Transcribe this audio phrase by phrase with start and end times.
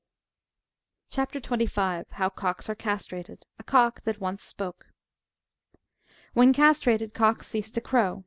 [1.11, 1.33] CHAP.
[1.33, 2.07] 25.
[2.13, 3.45] HOW COCKS ARE CASTRATED.
[3.59, 4.87] A COCK THAT ONCE SPOKE.
[6.33, 8.19] When castrated, cocks cease to crow.